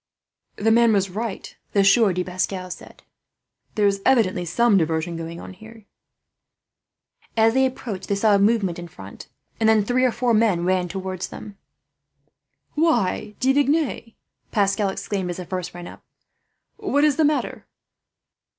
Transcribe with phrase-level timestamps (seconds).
[0.55, 3.03] "The man was right," the Sieur de Pascal said.
[3.75, 5.85] "There is evidently some diversion going on here."
[7.37, 9.27] As they approached they saw a movement in front,
[9.59, 11.55] and then three or four men ran towards them.
[12.73, 13.75] "Why, De Vignes,"
[14.05, 14.13] De
[14.49, 16.03] Pascal exclaimed, as the first ran up,
[16.77, 17.67] "what is the matter?"